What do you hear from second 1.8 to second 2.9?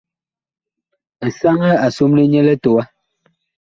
a somle nyɛ litowa.